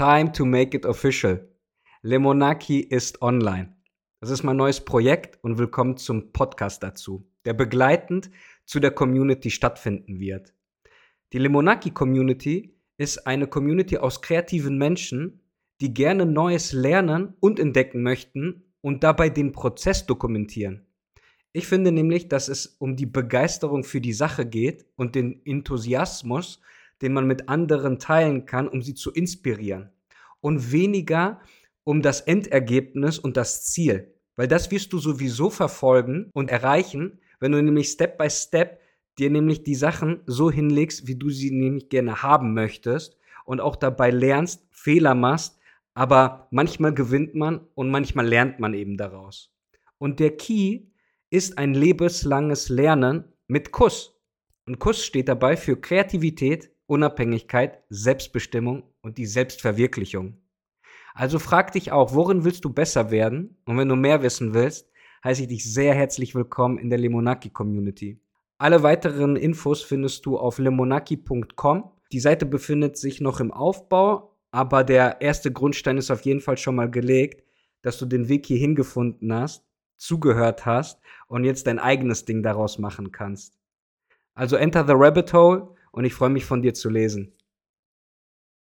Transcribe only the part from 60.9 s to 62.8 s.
Also frag dich auch, worin willst du